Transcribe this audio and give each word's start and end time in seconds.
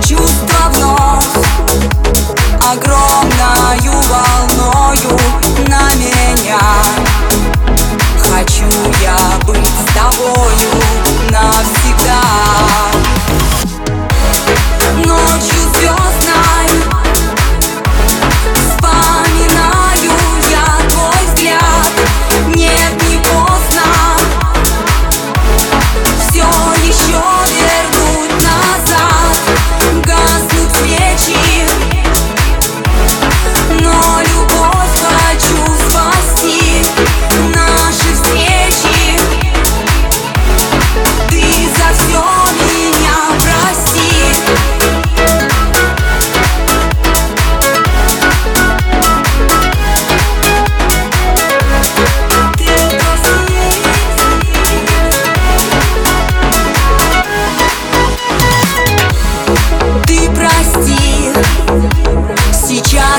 чувства. 0.00 0.67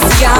Just 0.00 0.20
got 0.22 0.37